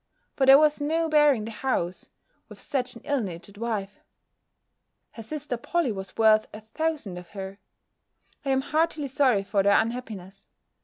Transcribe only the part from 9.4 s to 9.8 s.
for their